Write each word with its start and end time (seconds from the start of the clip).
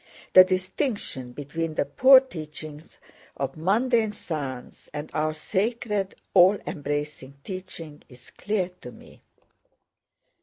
The 0.33 0.43
distinction 0.43 1.31
between 1.31 1.75
the 1.75 1.85
poor 1.85 2.21
teachings 2.21 2.97
of 3.37 3.55
mundane 3.55 4.13
science 4.13 4.89
and 4.95 5.11
our 5.13 5.31
sacred 5.35 6.15
all 6.33 6.57
embracing 6.65 7.35
teaching 7.43 8.01
is 8.09 8.31
clear 8.31 8.69
to 8.81 8.91
me. 8.91 9.21